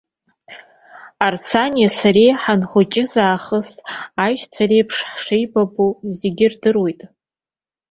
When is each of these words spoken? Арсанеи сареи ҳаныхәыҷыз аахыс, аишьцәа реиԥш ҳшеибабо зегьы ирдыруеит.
Арсанеи 1.25 1.89
сареи 1.97 2.31
ҳаныхәыҷыз 2.41 3.11
аахыс, 3.25 3.69
аишьцәа 4.23 4.63
реиԥш 4.69 4.97
ҳшеибабо 5.11 5.85
зегьы 6.19 6.43
ирдыруеит. 6.45 7.01